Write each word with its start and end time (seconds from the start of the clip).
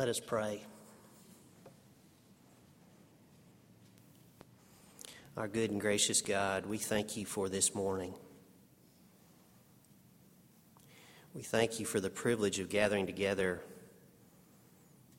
Let 0.00 0.08
us 0.08 0.18
pray. 0.18 0.62
Our 5.36 5.46
good 5.46 5.70
and 5.70 5.78
gracious 5.78 6.22
God, 6.22 6.64
we 6.64 6.78
thank 6.78 7.18
you 7.18 7.26
for 7.26 7.50
this 7.50 7.74
morning. 7.74 8.14
We 11.34 11.42
thank 11.42 11.78
you 11.78 11.84
for 11.84 12.00
the 12.00 12.08
privilege 12.08 12.60
of 12.60 12.70
gathering 12.70 13.04
together 13.04 13.60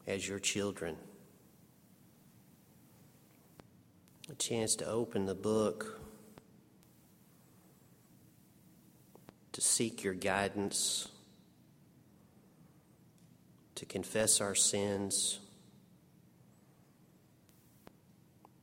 as 0.08 0.28
your 0.28 0.40
children. 0.40 0.96
A 4.32 4.34
chance 4.34 4.74
to 4.78 4.88
open 4.88 5.28
the 5.28 5.36
book, 5.36 6.02
to 9.52 9.62
seek 9.62 10.04
your 10.04 10.16
guidance, 10.16 11.08
to 13.82 13.86
confess 13.88 14.42
our 14.42 14.54
sins, 14.54 15.40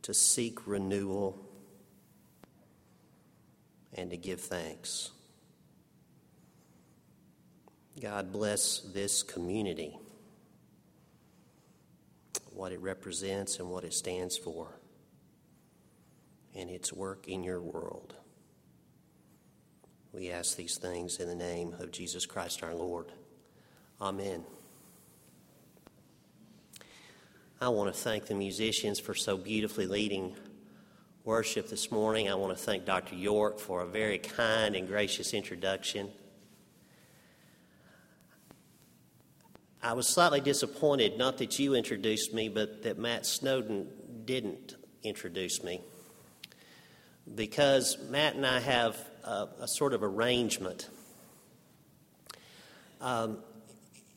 to 0.01 0.15
seek 0.15 0.65
renewal, 0.65 1.45
and 3.95 4.13
to 4.13 4.17
give 4.17 4.41
thanks. 4.41 5.11
God 8.01 8.31
bless 8.31 8.79
this 8.79 9.25
community, 9.25 9.99
what 12.53 12.71
it 12.71 12.81
represents 12.81 13.59
and 13.59 13.69
what 13.69 13.83
it 13.83 13.95
stands 13.95 14.39
for, 14.39 14.79
and 16.55 16.71
its 16.71 16.93
work 16.93 17.27
in 17.27 17.43
your 17.43 17.61
world. 17.61 18.15
We 20.13 20.31
ask 20.31 20.57
these 20.57 20.79
things 20.79 21.19
in 21.19 21.27
the 21.27 21.35
name 21.35 21.75
of 21.81 21.91
Jesus 21.91 22.25
Christ 22.25 22.63
our 22.63 22.73
Lord. 22.73 23.11
Amen. 24.01 24.45
I 27.61 27.71
want 27.71 27.93
to 27.93 28.01
thank 28.01 28.27
the 28.27 28.37
musicians 28.37 29.01
for 29.01 29.17
so 29.17 29.37
beautifully 29.37 29.89
leading 29.89 30.37
worship 31.25 31.69
this 31.69 31.91
morning. 31.91 32.31
I 32.31 32.37
want 32.37 32.57
to 32.57 32.65
thank 32.65 32.85
Dr. 32.85 33.17
York 33.17 33.59
for 33.59 33.83
a 33.83 33.87
very 33.87 34.19
kind 34.19 34.77
and 34.77 34.87
gracious 34.87 35.35
introduction. 35.35 36.09
I 39.83 39.95
was 39.95 40.07
slightly 40.07 40.41
disappointed, 40.41 41.19
not 41.19 41.39
that 41.39 41.59
you 41.59 41.75
introduced 41.75 42.33
me, 42.33 42.49
but 42.49 42.85
that 42.85 42.97
Matt 42.97 43.27
Snowden 43.27 43.89
didn't 44.25 44.77
introduce 45.03 45.65
me. 45.65 45.81
Because 47.35 47.99
Matt 48.09 48.37
and 48.37 48.47
I 48.47 48.61
have 48.61 48.97
a, 49.25 49.49
a 49.63 49.67
sort 49.67 49.95
of 49.95 50.05
arrangement. 50.05 50.89
Um, 53.01 53.39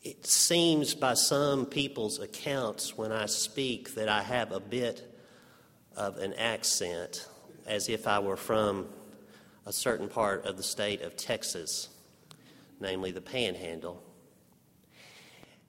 it 0.02 0.26
seems 0.26 0.94
by 0.94 1.14
some 1.14 1.64
people's 1.64 2.18
accounts 2.18 2.96
when 2.96 3.12
I 3.12 3.26
speak 3.26 3.94
that 3.94 4.08
I 4.08 4.22
have 4.22 4.50
a 4.50 4.58
bit 4.58 5.08
of 5.96 6.18
an 6.18 6.34
accent, 6.34 7.28
as 7.66 7.88
if 7.88 8.08
I 8.08 8.18
were 8.18 8.36
from 8.36 8.88
a 9.64 9.72
certain 9.72 10.08
part 10.08 10.44
of 10.44 10.56
the 10.56 10.62
state 10.62 11.02
of 11.02 11.16
Texas, 11.16 11.88
namely 12.80 13.12
the 13.12 13.20
Panhandle. 13.20 14.02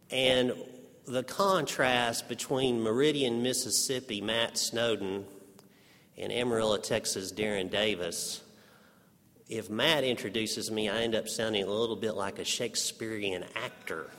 And 0.09 0.53
the 1.05 1.23
contrast 1.23 2.27
between 2.27 2.81
Meridian, 2.81 3.43
Mississippi, 3.43 4.19
Matt 4.19 4.57
Snowden, 4.57 5.25
and 6.17 6.31
Amarillo, 6.31 6.77
Texas, 6.77 7.31
Darren 7.31 7.69
Davis, 7.69 8.41
if 9.47 9.69
Matt 9.69 10.03
introduces 10.03 10.71
me, 10.71 10.89
I 10.89 11.01
end 11.01 11.13
up 11.13 11.27
sounding 11.27 11.63
a 11.63 11.69
little 11.69 11.95
bit 11.95 12.15
like 12.15 12.39
a 12.39 12.45
Shakespearean 12.45 13.45
actor. 13.55 14.09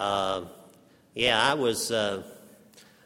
Uh, 0.00 0.46
yeah, 1.14 1.38
I 1.38 1.52
was, 1.52 1.90
uh, 1.90 2.22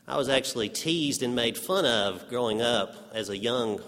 I 0.07 0.17
was 0.17 0.29
actually 0.29 0.69
teased 0.69 1.25
and 1.25 1.35
made 1.35 1.59
fun 1.59 1.85
of 1.85 2.29
growing 2.29 2.63
up 2.63 2.95
as 3.13 3.31
a 3.31 3.37
young 3.37 3.81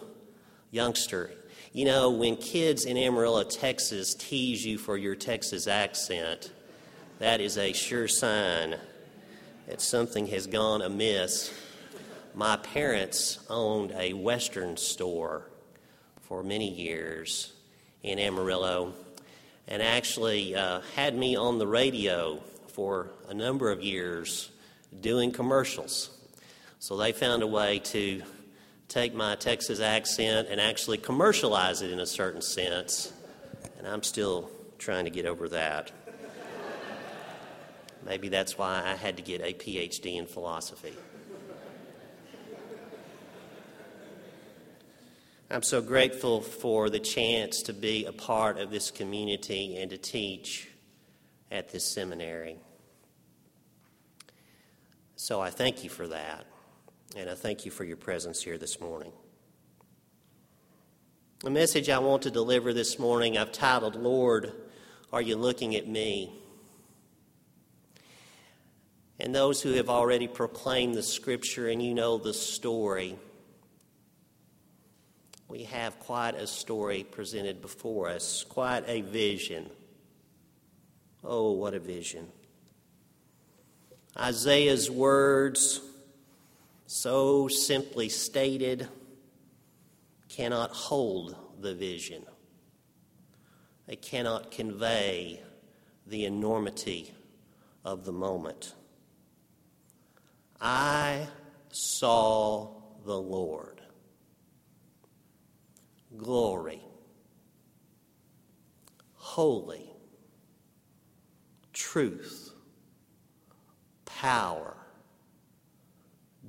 youngster. 0.73 1.31
You 1.73 1.85
know, 1.85 2.11
when 2.11 2.35
kids 2.35 2.85
in 2.85 2.97
Amarillo, 2.97 3.45
Texas 3.45 4.13
tease 4.13 4.67
you 4.67 4.77
for 4.77 4.97
your 4.97 5.15
Texas 5.15 5.69
accent, 5.69 6.51
that 7.21 7.41
is 7.41 7.59
a 7.59 7.73
sure 7.73 8.09
sign 8.09 8.75
that 9.69 9.81
something 9.81 10.27
has 10.27 10.49
gone 10.49 10.83
amiss. 10.83 11.55
My 12.35 12.57
parents 12.57 13.39
owned 13.49 13.93
a 13.97 14.15
Western 14.15 14.77
store 14.77 15.49
for 16.23 16.43
many 16.43 16.69
years 16.69 17.53
in 18.03 18.19
Amarillo 18.19 18.95
and 19.69 19.81
actually 19.81 20.57
uh, 20.57 20.81
had 20.97 21.17
me 21.17 21.37
on 21.37 21.59
the 21.59 21.69
radio 21.69 22.43
for 22.77 23.09
a 23.31 23.33
number 23.33 23.71
of 23.71 23.83
years 23.83 24.51
doing 25.01 25.33
commercials. 25.33 26.11
So 26.79 26.95
they 26.99 27.13
found 27.13 27.43
a 27.43 27.47
way 27.47 27.79
to 27.79 28.23
take 28.87 29.15
my 29.15 29.35
Texas 29.35 29.81
accent 29.81 30.49
and 30.51 30.61
actually 30.61 30.99
commercialize 30.99 31.81
it 31.81 31.91
in 31.91 32.01
a 32.01 32.07
certain 32.07 32.43
sense. 32.43 33.15
And 33.79 33.87
I'm 33.87 34.03
still 34.03 34.51
trying 34.77 35.07
to 35.07 35.11
get 35.11 35.25
over 35.25 35.49
that. 35.49 35.91
Maybe 38.05 38.29
that's 38.29 38.59
why 38.59 38.83
I 38.85 38.95
had 38.95 39.17
to 39.17 39.23
get 39.23 39.41
a 39.41 39.55
PhD 39.55 40.19
in 40.19 40.27
philosophy. 40.27 40.93
I'm 45.51 45.63
so 45.63 45.81
grateful 45.81 46.43
for 46.43 46.91
the 46.91 47.01
chance 47.01 47.63
to 47.63 47.73
be 47.73 48.05
a 48.05 48.13
part 48.13 48.59
of 48.59 48.71
this 48.71 48.91
community 48.91 49.79
and 49.79 49.91
to 49.91 49.97
teach 49.97 50.69
at 51.51 51.71
this 51.71 51.85
seminary. 51.85 52.57
So 55.17 55.41
I 55.41 55.51
thank 55.51 55.85
you 55.85 55.91
for 55.91 56.09
that. 56.09 56.47
And 57.17 57.31
I 57.31 57.35
thank 57.35 57.65
you 57.65 57.71
for 57.71 57.85
your 57.85 57.97
presence 57.97 58.43
here 58.43 58.59
this 58.59 58.81
morning. 58.81 59.13
The 61.41 61.51
message 61.51 61.89
I 61.89 61.99
want 61.99 62.23
to 62.23 62.31
deliver 62.31 62.73
this 62.73 62.99
morning 62.99 63.39
I've 63.39 63.53
titled, 63.53 63.95
Lord, 63.95 64.53
Are 65.13 65.23
You 65.23 65.37
Looking 65.37 65.77
at 65.77 65.87
Me? 65.87 66.33
And 69.19 69.35
those 69.35 69.63
who 69.63 69.73
have 69.75 69.89
already 69.89 70.29
proclaimed 70.29 70.95
the 70.95 71.03
scripture 71.03 71.69
and 71.69 71.83
you 71.83 71.95
know 71.95 72.19
the 72.19 72.35
story, 72.35 73.17
we 75.49 75.65
have 75.65 75.99
quite 76.01 76.35
a 76.35 76.47
story 76.47 77.05
presented 77.05 77.63
before 77.63 78.09
us, 78.09 78.45
quite 78.45 78.85
a 78.87 79.01
vision. 79.01 79.71
Oh, 81.29 81.51
what 81.51 81.75
a 81.75 81.81
vision. 81.81 82.29
Isaiah's 84.17 84.89
words 84.89 85.81
so 86.87 87.49
simply 87.49 88.09
stated, 88.09 88.87
cannot 90.29 90.71
hold 90.71 91.35
the 91.61 91.75
vision. 91.75 92.23
They 93.89 93.97
cannot 93.97 94.53
convey 94.53 95.43
the 96.07 96.27
enormity 96.27 97.13
of 97.85 98.05
the 98.05 98.13
moment. 98.13 98.75
I 100.61 101.27
saw 101.73 102.69
the 103.05 103.19
Lord. 103.19 103.81
Glory. 106.17 106.81
Holy. 109.15 109.96
Truth. 111.77 112.53
Power 114.07 114.77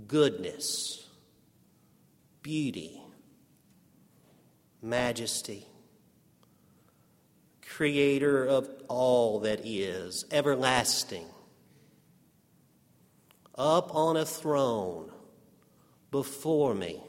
goodness, 0.08 1.06
beauty, 2.42 3.02
majesty, 4.82 5.68
creator 7.62 8.46
of 8.46 8.70
all 8.88 9.40
that 9.42 9.62
is, 9.66 10.24
everlasting, 10.32 11.26
up 13.56 13.94
on 13.94 14.16
a 14.16 14.26
throne 14.26 15.12
before 16.10 16.74
me. 16.74 17.04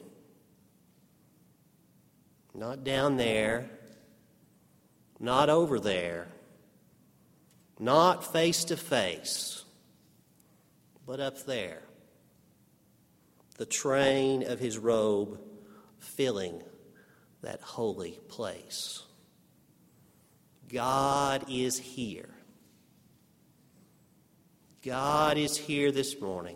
Not 2.53 2.83
down 2.83 3.15
there, 3.15 3.69
not 5.19 5.49
over 5.49 5.79
there, 5.79 6.27
not 7.79 8.33
face 8.33 8.65
to 8.65 8.77
face, 8.77 9.63
but 11.05 11.19
up 11.19 11.45
there 11.45 11.81
the 13.59 13.65
train 13.65 14.43
of 14.43 14.57
his 14.57 14.77
robe 14.77 15.37
filling 15.99 16.63
that 17.41 17.59
holy 17.61 18.17
place. 18.29 19.03
God 20.69 21.45
is 21.49 21.77
here. 21.77 22.29
God 24.85 25.37
is 25.37 25.57
here 25.57 25.91
this 25.91 26.21
morning. 26.21 26.55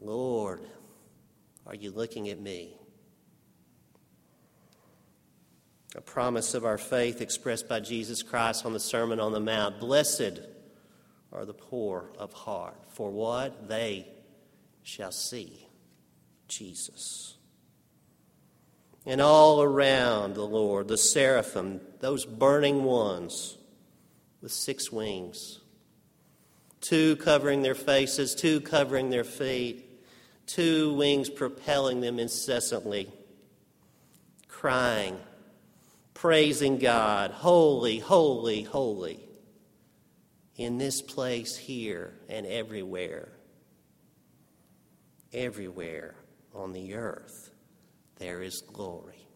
Lord, 0.00 0.62
are 1.66 1.74
you 1.74 1.90
looking 1.90 2.30
at 2.30 2.40
me? 2.40 2.78
A 5.96 6.00
promise 6.02 6.52
of 6.52 6.66
our 6.66 6.76
faith 6.76 7.22
expressed 7.22 7.68
by 7.68 7.80
Jesus 7.80 8.22
Christ 8.22 8.66
on 8.66 8.74
the 8.74 8.80
Sermon 8.80 9.18
on 9.18 9.32
the 9.32 9.40
Mount. 9.40 9.80
Blessed 9.80 10.40
are 11.32 11.46
the 11.46 11.54
poor 11.54 12.10
of 12.18 12.34
heart, 12.34 12.76
for 12.90 13.10
what? 13.10 13.66
They 13.66 14.06
shall 14.82 15.10
see 15.10 15.66
Jesus. 16.48 17.36
And 19.06 19.22
all 19.22 19.62
around 19.62 20.34
the 20.34 20.44
Lord, 20.44 20.88
the 20.88 20.98
seraphim, 20.98 21.80
those 22.00 22.26
burning 22.26 22.84
ones 22.84 23.56
with 24.42 24.52
six 24.52 24.92
wings, 24.92 25.60
two 26.82 27.16
covering 27.16 27.62
their 27.62 27.74
faces, 27.74 28.34
two 28.34 28.60
covering 28.60 29.08
their 29.08 29.24
feet, 29.24 29.82
two 30.46 30.92
wings 30.92 31.30
propelling 31.30 32.02
them 32.02 32.18
incessantly, 32.18 33.08
crying 34.46 35.16
praising 36.16 36.78
God, 36.78 37.30
holy, 37.30 37.98
holy, 37.98 38.62
holy, 38.62 39.20
in 40.56 40.78
this 40.78 41.02
place 41.02 41.58
here 41.58 42.14
and 42.30 42.46
everywhere. 42.46 43.28
Everywhere 45.34 46.14
on 46.54 46.72
the 46.72 46.94
earth, 46.94 47.50
there 48.16 48.40
is 48.40 48.62
glory. 48.62 49.28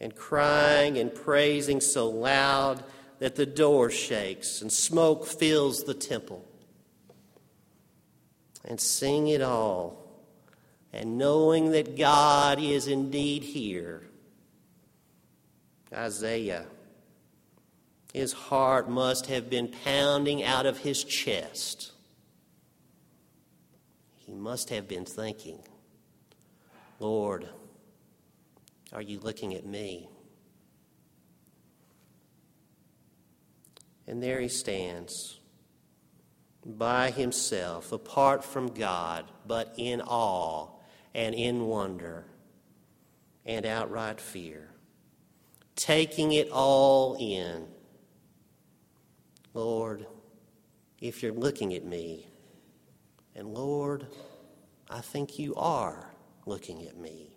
And 0.00 0.16
crying 0.16 0.96
and 0.96 1.14
praising 1.14 1.82
so 1.82 2.08
loud 2.08 2.82
that 3.18 3.36
the 3.36 3.44
door 3.44 3.90
shakes 3.90 4.62
and 4.62 4.72
smoke 4.72 5.26
fills 5.26 5.84
the 5.84 5.94
temple. 5.94 6.42
And 8.64 8.80
sing 8.80 9.28
it 9.28 9.42
all, 9.42 10.24
and 10.90 11.18
knowing 11.18 11.72
that 11.72 11.98
God 11.98 12.58
is 12.58 12.88
indeed 12.88 13.42
here 13.42 14.02
Isaiah. 15.92 16.66
His 18.12 18.32
heart 18.32 18.88
must 18.88 19.26
have 19.26 19.50
been 19.50 19.68
pounding 19.84 20.42
out 20.42 20.66
of 20.66 20.78
his 20.78 21.04
chest. 21.04 21.92
He 24.14 24.34
must 24.34 24.70
have 24.70 24.88
been 24.88 25.04
thinking, 25.04 25.60
Lord, 26.98 27.48
are 28.92 29.02
you 29.02 29.20
looking 29.20 29.54
at 29.54 29.66
me? 29.66 30.08
And 34.06 34.22
there 34.22 34.40
he 34.40 34.48
stands 34.48 35.40
by 36.64 37.10
himself, 37.10 37.92
apart 37.92 38.44
from 38.44 38.68
God, 38.68 39.24
but 39.46 39.74
in 39.76 40.00
awe 40.00 40.68
and 41.14 41.34
in 41.34 41.66
wonder 41.66 42.24
and 43.44 43.66
outright 43.66 44.20
fear 44.20 44.70
taking 45.76 46.32
it 46.32 46.50
all 46.50 47.16
in. 47.20 47.66
Lord, 49.54 50.06
if 51.00 51.22
you're 51.22 51.32
looking 51.32 51.74
at 51.74 51.84
me, 51.84 52.26
and 53.34 53.54
Lord, 53.54 54.06
I 54.90 55.00
think 55.00 55.38
you 55.38 55.54
are 55.54 56.10
looking 56.46 56.86
at 56.86 56.96
me, 56.96 57.30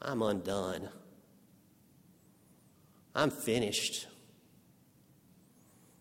I'm 0.00 0.22
undone. 0.22 0.88
I'm 3.14 3.30
finished. 3.30 4.06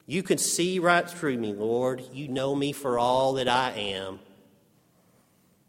You 0.06 0.22
can 0.22 0.38
see 0.38 0.78
right 0.78 1.10
through 1.10 1.38
me, 1.38 1.54
Lord. 1.54 2.04
You 2.14 2.28
know 2.28 2.56
me 2.56 2.72
for 2.72 3.00
all 3.00 3.34
that 3.34 3.48
I 3.48 3.72
am. 3.72 4.20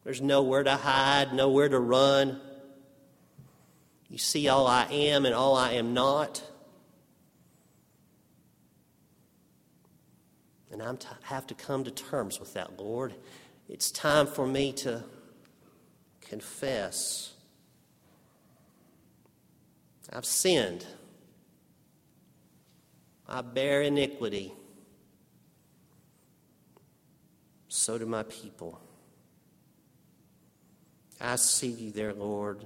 There's 0.04 0.20
nowhere 0.20 0.62
to 0.62 0.76
hide, 0.76 1.32
nowhere 1.32 1.68
to 1.68 1.78
run. 1.78 2.40
You 4.08 4.18
see 4.18 4.48
all 4.48 4.66
I 4.66 4.86
am 4.86 5.26
and 5.26 5.34
all 5.34 5.56
I 5.56 5.72
am 5.72 5.92
not. 5.92 6.42
And 10.70 10.82
I 10.82 10.94
have 11.22 11.46
to 11.48 11.54
come 11.54 11.84
to 11.84 11.90
terms 11.90 12.40
with 12.40 12.54
that, 12.54 12.78
Lord. 12.78 13.14
It's 13.68 13.90
time 13.90 14.26
for 14.26 14.46
me 14.46 14.72
to 14.74 15.04
confess. 16.20 17.34
I've 20.12 20.24
sinned. 20.24 20.86
I 23.26 23.42
bear 23.42 23.82
iniquity. 23.82 24.52
So 27.68 27.98
do 27.98 28.06
my 28.06 28.22
people. 28.22 28.80
I 31.20 31.36
see 31.36 31.68
you 31.68 31.90
there, 31.90 32.14
Lord. 32.14 32.64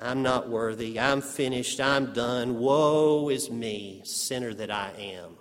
I'm 0.00 0.22
not 0.22 0.48
worthy. 0.48 0.98
I'm 0.98 1.20
finished. 1.20 1.80
I'm 1.80 2.12
done. 2.12 2.58
Woe 2.60 3.30
is 3.30 3.50
me, 3.50 4.02
sinner 4.04 4.54
that 4.54 4.70
I 4.70 4.92
am. 4.96 5.36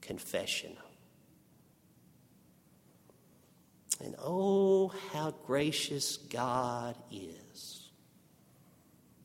Confession. 0.00 0.76
And 4.02 4.14
oh, 4.22 4.92
how 5.12 5.32
gracious 5.44 6.18
God 6.18 6.96
is 7.10 7.90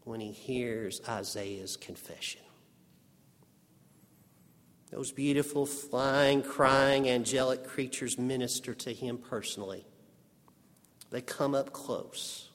when 0.04 0.20
he 0.20 0.32
hears 0.32 1.00
Isaiah's 1.08 1.78
confession. 1.78 2.42
Those 4.90 5.12
beautiful, 5.12 5.66
flying, 5.66 6.42
crying, 6.42 7.08
angelic 7.08 7.68
creatures 7.68 8.18
minister 8.18 8.74
to 8.76 8.94
him 8.94 9.18
personally. 9.18 9.86
They 11.12 11.22
come 11.22 11.54
up 11.54 11.72
close 11.72 12.50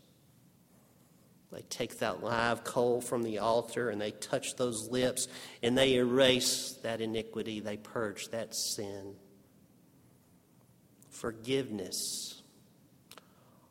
they 1.51 1.63
take 1.63 1.99
that 2.01 2.23
live 2.23 2.63
coal 2.63 3.01
from 3.01 3.23
the 3.23 3.39
altar 3.39 3.89
and 3.89 4.01
they 4.01 4.11
touch 4.11 4.57
those 4.57 4.89
lips 4.91 5.29
and 5.63 5.77
they 5.77 5.95
erase 5.95 6.79
that 6.83 7.01
iniquity, 7.01 7.61
they 7.61 7.79
purge 7.79 8.29
that 8.29 8.55
sin. 8.55 9.15
Forgiveness 11.09 12.43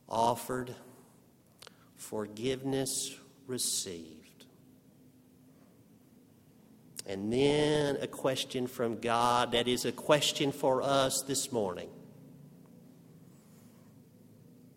offered, 0.09 0.73
forgiveness 1.95 3.15
received. 3.45 4.45
And 7.05 7.31
then 7.31 7.97
a 8.01 8.07
question 8.07 8.67
from 8.67 8.99
God 8.99 9.53
that 9.53 9.67
is 9.67 9.85
a 9.85 9.91
question 9.91 10.51
for 10.51 10.81
us 10.81 11.23
this 11.27 11.51
morning. 11.51 11.89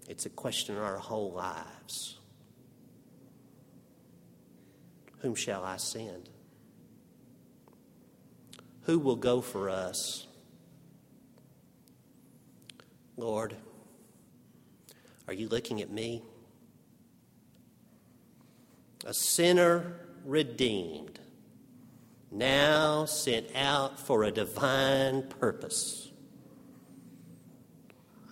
It's 0.08 0.26
a 0.26 0.30
question 0.30 0.76
in 0.76 0.82
our 0.82 0.98
whole 0.98 1.32
lives. 1.32 2.19
Whom 5.20 5.34
shall 5.34 5.64
I 5.64 5.76
send? 5.76 6.28
Who 8.82 8.98
will 8.98 9.16
go 9.16 9.40
for 9.40 9.68
us? 9.68 10.26
Lord, 13.16 13.54
are 15.28 15.34
you 15.34 15.48
looking 15.48 15.80
at 15.82 15.90
me? 15.90 16.22
A 19.04 19.14
sinner 19.14 19.96
redeemed, 20.24 21.20
now 22.30 23.04
sent 23.04 23.46
out 23.54 23.98
for 23.98 24.24
a 24.24 24.30
divine 24.30 25.22
purpose. 25.22 26.10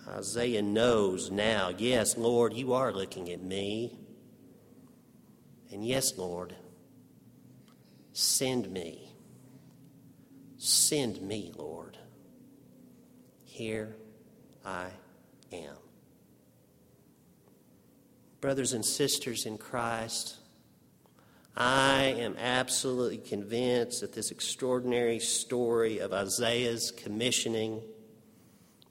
Isaiah 0.07 0.63
knows 0.63 1.29
now, 1.29 1.69
yes, 1.77 2.17
Lord, 2.17 2.53
you 2.53 2.73
are 2.73 2.91
looking 2.91 3.29
at 3.29 3.41
me. 3.41 3.97
And 5.71 5.85
yes, 5.85 6.17
Lord, 6.17 6.55
Send 8.19 8.69
me. 8.69 9.13
Send 10.57 11.21
me, 11.21 11.53
Lord. 11.55 11.97
Here 13.45 13.95
I 14.65 14.87
am. 15.53 15.77
Brothers 18.41 18.73
and 18.73 18.83
sisters 18.83 19.45
in 19.45 19.57
Christ, 19.57 20.35
I 21.55 22.13
am 22.19 22.35
absolutely 22.37 23.19
convinced 23.19 24.01
that 24.01 24.11
this 24.11 24.31
extraordinary 24.31 25.19
story 25.19 25.99
of 25.99 26.11
Isaiah's 26.11 26.91
commissioning 26.91 27.81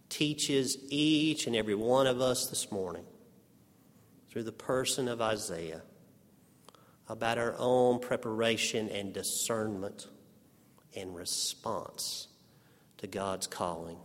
teaches 0.08 0.78
each 0.88 1.46
and 1.46 1.54
every 1.54 1.74
one 1.74 2.06
of 2.06 2.22
us 2.22 2.46
this 2.46 2.72
morning 2.72 3.04
through 4.30 4.44
the 4.44 4.52
person 4.52 5.06
of 5.06 5.20
Isaiah 5.20 5.82
about 7.08 7.38
our 7.38 7.54
own 7.58 8.00
preparation 8.00 8.88
and 8.90 9.12
discernment 9.12 10.08
and 10.94 11.14
response 11.14 12.28
to 12.98 13.06
God's 13.06 13.46
calling. 13.46 13.96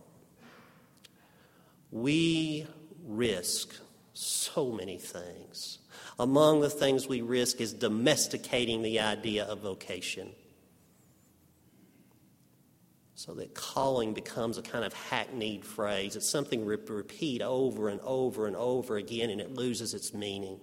We 1.90 2.66
risk 3.04 3.74
so 4.14 4.72
many 4.72 4.98
things. 4.98 5.78
Among 6.18 6.60
the 6.60 6.70
things 6.70 7.06
we 7.06 7.20
risk 7.20 7.60
is 7.60 7.72
domesticating 7.72 8.82
the 8.82 9.00
idea 9.00 9.44
of 9.44 9.60
vocation. 9.60 10.30
So 13.16 13.34
that 13.34 13.54
calling 13.54 14.12
becomes 14.12 14.58
a 14.58 14.62
kind 14.62 14.84
of 14.84 14.92
hackneyed 14.92 15.64
phrase. 15.64 16.16
It's 16.16 16.28
something 16.28 16.64
we 16.64 16.76
repeat 16.76 17.42
over 17.42 17.88
and 17.88 18.00
over 18.02 18.46
and 18.46 18.56
over 18.56 18.96
again, 18.96 19.30
and 19.30 19.40
it 19.40 19.54
loses 19.54 19.94
its 19.94 20.12
meaning. 20.12 20.60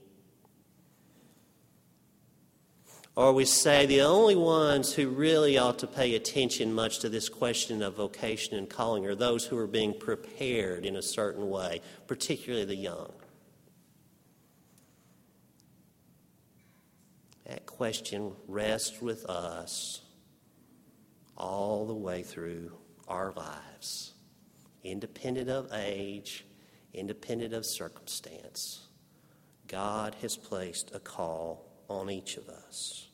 Or 3.15 3.33
we 3.33 3.43
say 3.43 3.85
the 3.85 4.01
only 4.01 4.35
ones 4.35 4.93
who 4.93 5.09
really 5.09 5.57
ought 5.57 5.79
to 5.79 5.87
pay 5.87 6.15
attention 6.15 6.73
much 6.73 6.99
to 6.99 7.09
this 7.09 7.27
question 7.27 7.81
of 7.81 7.95
vocation 7.95 8.57
and 8.57 8.69
calling 8.69 9.05
are 9.05 9.15
those 9.15 9.45
who 9.45 9.57
are 9.57 9.67
being 9.67 9.93
prepared 9.93 10.85
in 10.85 10.95
a 10.95 11.01
certain 11.01 11.49
way, 11.49 11.81
particularly 12.07 12.63
the 12.63 12.75
young. 12.75 13.11
That 17.45 17.65
question 17.65 18.31
rests 18.47 19.01
with 19.01 19.25
us 19.25 20.01
all 21.35 21.85
the 21.85 21.93
way 21.93 22.23
through 22.23 22.71
our 23.09 23.33
lives, 23.33 24.13
independent 24.85 25.49
of 25.49 25.69
age, 25.73 26.45
independent 26.93 27.53
of 27.53 27.65
circumstance. 27.65 28.87
God 29.67 30.15
has 30.21 30.37
placed 30.37 30.95
a 30.95 30.99
call 30.99 31.70
on 31.99 32.09
each 32.09 32.37
of 32.37 32.49
us. 32.49 33.07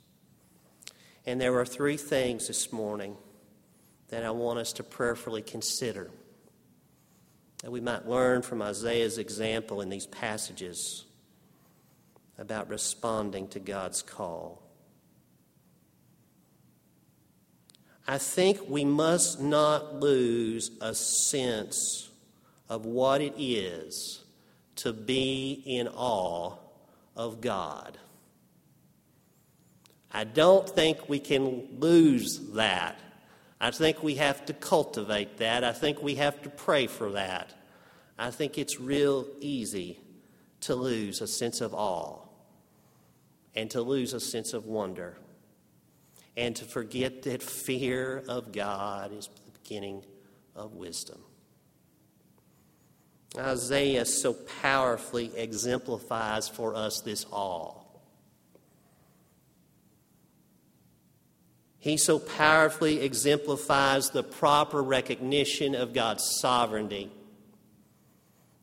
And 1.26 1.42
there 1.42 1.58
are 1.60 1.66
three 1.66 1.98
things 1.98 2.48
this 2.48 2.72
morning 2.72 3.18
that 4.10 4.24
I 4.24 4.32
want 4.32 4.60
us 4.60 4.74
to 4.74 4.84
prayerfully 4.84 5.42
consider 5.42 6.10
that 7.62 7.72
we 7.72 7.82
might 7.82 8.08
learn 8.08 8.42
from 8.42 8.62
Isaiah's 8.62 9.18
example 9.18 9.82
in 9.82 9.90
these 9.90 10.06
passages 10.06 11.06
about 12.38 12.70
responding 12.70 13.48
to 13.50 13.60
God's 13.60 14.02
call. 14.02 14.62
I 18.08 18.20
think 18.20 18.70
we 18.70 18.86
must 18.86 19.42
not 19.42 19.96
lose 19.96 20.72
a 20.80 20.96
sense 20.96 22.10
of 22.70 22.86
what 22.86 23.22
it 23.22 23.34
is 23.38 24.24
to 24.78 24.94
be 24.94 25.62
in 25.66 25.88
awe 25.90 26.54
of 27.16 27.42
God. 27.42 27.98
I 30.12 30.24
don't 30.24 30.70
think 30.70 31.10
we 31.10 31.20
can 31.20 31.68
lose 31.80 32.40
that. 32.54 33.00
I 33.60 33.72
think 33.72 34.04
we 34.04 34.16
have 34.16 34.46
to 34.46 34.54
cultivate 34.54 35.38
that. 35.38 35.64
I 35.64 35.72
think 35.72 36.02
we 36.02 36.16
have 36.16 36.42
to 36.44 36.50
pray 36.50 36.88
for 36.88 37.12
that. 37.12 37.54
I 38.18 38.32
think 38.32 38.58
it's 38.58 38.80
real 38.80 39.28
easy 39.40 40.00
to 40.62 40.76
lose 40.76 41.22
a 41.22 41.28
sense 41.28 41.62
of 41.62 41.74
awe 41.74 42.20
and 43.56 43.70
to 43.72 43.82
lose 43.82 44.14
a 44.14 44.20
sense 44.20 44.54
of 44.54 44.66
wonder 44.66 45.18
and 46.36 46.56
to 46.56 46.66
forget 46.66 47.24
that 47.24 47.42
fear 47.42 48.24
of 48.28 48.52
God 48.52 49.12
is 49.12 49.28
the 49.28 49.60
beginning 49.60 50.04
of 50.56 50.74
wisdom. 50.76 51.20
Isaiah 53.38 54.06
so 54.06 54.34
powerfully 54.34 55.32
exemplifies 55.36 56.48
for 56.48 56.76
us 56.76 57.02
this 57.02 57.26
awe. 57.32 57.82
He 61.88 61.96
so 61.96 62.20
powerfully 62.20 63.00
exemplifies 63.00 64.10
the 64.10 64.22
proper 64.22 64.84
recognition 64.84 65.74
of 65.74 65.94
God's 65.94 66.38
sovereignty 66.42 67.10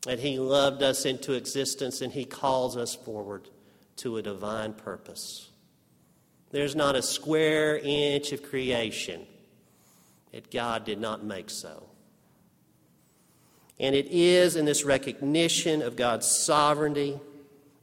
that 0.03 0.19
He 0.19 0.37
loved 0.37 0.83
us 0.83 1.05
into 1.05 1.33
existence 1.33 2.01
and 2.01 2.13
He 2.13 2.25
calls 2.25 2.77
us 2.77 2.93
forward 2.93 3.49
to 3.95 4.17
a 4.17 4.21
divine 4.21 4.73
purpose. 4.73 5.49
There's 6.51 6.75
not 6.75 6.95
a 6.95 7.01
square 7.01 7.79
inch 7.79 8.31
of 8.31 8.43
creation 8.43 9.25
that 10.31 10.51
God 10.51 10.85
did 10.85 11.01
not 11.01 11.23
make 11.23 11.49
so. 11.49 11.81
And 13.79 13.95
it 13.95 14.05
is 14.11 14.55
in 14.55 14.65
this 14.65 14.83
recognition 14.83 15.81
of 15.81 15.95
God's 15.95 16.27
sovereignty 16.27 17.19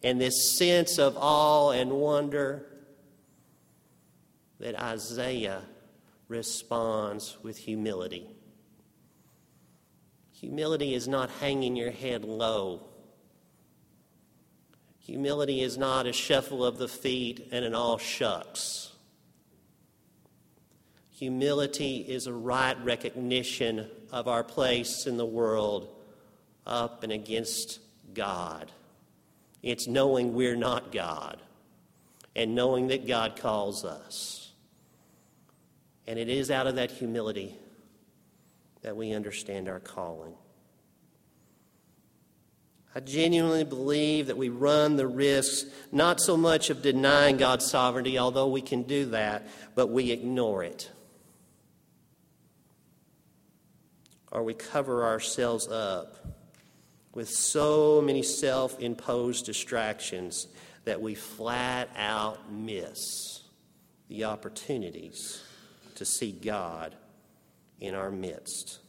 and 0.05 0.21
this 0.21 0.57
sense 0.57 0.99
of 1.01 1.17
awe 1.19 1.73
and 1.73 1.91
wonder 1.91 2.65
that 4.63 4.81
Isaiah 4.81 5.63
responds 6.29 7.37
with 7.43 7.59
humility. 7.59 8.29
Humility 10.31 10.95
is 10.95 11.09
not 11.09 11.31
hanging 11.41 11.75
your 11.75 11.91
head 11.91 12.25
low. 12.25 12.87
Humility 15.01 15.63
is 15.63 15.77
not 15.77 16.07
a 16.07 16.13
shuffle 16.13 16.65
of 16.65 16.79
the 16.79 16.87
feet 16.87 17.49
and 17.51 17.65
an 17.65 17.75
all 17.75 17.99
shucks. 17.99 18.93
Humility 21.11 21.97
is 21.97 22.29
a 22.29 22.33
right 22.33 22.77
recognition 22.85 23.91
of 24.13 24.29
our 24.29 24.45
place 24.45 25.09
in 25.09 25.17
the 25.17 25.27
world 25.27 25.89
up 26.69 27.03
and 27.03 27.11
against 27.11 27.81
God. 28.15 28.71
It's 29.61 29.89
knowing 29.89 30.35
we're 30.35 30.55
not 30.55 30.93
God 30.93 31.43
and 32.37 32.55
knowing 32.55 32.87
that 32.89 33.09
God 33.09 33.37
calls 33.37 33.85
us. 33.85 34.42
And 36.07 36.19
it 36.19 36.29
is 36.29 36.51
out 36.51 36.67
of 36.67 36.77
that 36.77 36.91
humility 36.91 37.57
that 38.83 38.97
we 38.97 39.13
understand 39.13 39.69
our 39.69 39.81
calling. 39.81 40.35
I 42.95 43.01
genuinely 43.01 43.65
believe 43.65 44.27
that 44.27 44.37
we 44.37 44.51
run 44.51 44.97
the 44.97 45.07
risks 45.07 45.65
not 45.91 46.21
so 46.21 46.37
much 46.37 46.69
of 46.69 46.83
denying 46.83 47.39
God's 47.39 47.65
sovereignty, 47.65 48.19
although 48.19 48.49
we 48.49 48.61
can 48.61 48.83
do 48.83 49.07
that, 49.07 49.49
but 49.75 49.89
we 49.89 50.11
ignore 50.11 50.63
it. 50.63 50.91
Or 54.31 54.43
we 54.43 54.55
cover 54.55 55.05
ourselves 55.05 55.69
up 55.69 56.17
with 57.15 57.31
so 57.31 58.03
many 58.03 58.23
self 58.23 58.79
imposed 58.81 59.47
distractions 59.47 60.49
that 60.85 61.01
we 61.01 61.15
flat 61.15 61.89
out 61.97 62.53
miss 62.53 63.43
the 64.09 64.25
opportunities 64.25 65.43
to 66.03 66.11
see 66.11 66.33
God 66.33 66.97
in 67.79 67.95
our 67.95 68.11
midst. 68.11 68.81